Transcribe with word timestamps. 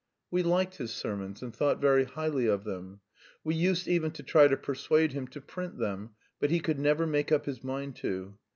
We 0.31 0.41
liked 0.41 0.77
his 0.77 0.91
sermons 0.91 1.43
and 1.43 1.55
thought 1.55 1.79
very 1.79 2.05
highly 2.05 2.47
of 2.47 2.63
them. 2.63 3.01
We 3.43 3.53
used 3.53 3.87
even 3.87 4.09
to 4.13 4.23
try 4.23 4.47
to 4.47 4.57
persuade 4.57 5.11
him 5.11 5.27
to 5.27 5.39
print 5.39 5.77
them, 5.77 6.15
but 6.39 6.49
he 6.49 6.57
never 6.73 7.03
could 7.03 7.11
make 7.11 7.31
up 7.31 7.45
his 7.45 7.63
mind 7.63 7.97
to. 7.97 8.35